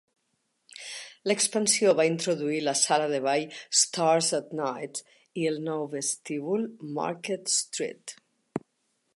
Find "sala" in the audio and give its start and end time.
2.79-3.05